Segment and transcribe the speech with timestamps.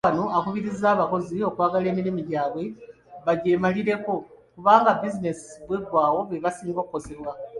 [0.03, 2.63] Katikkiro era wano akubirizza abakozi okwagala emirimu gyabwe,
[3.25, 4.11] bagyemalireko
[4.53, 7.31] kubanga bizinesi bw'eggwawo bebasinga okukosebwa.